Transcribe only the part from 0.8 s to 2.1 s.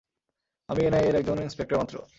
এনআইএ-র একজন ইন্সপেক্টর মাত্র।